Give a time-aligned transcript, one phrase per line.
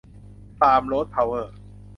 [0.55, 1.53] ไพร์ม โรด เพาเวอร์